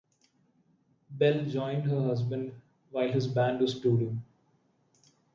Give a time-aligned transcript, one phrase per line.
[1.11, 2.53] Bell joined her husband
[2.89, 4.23] while his band was touring.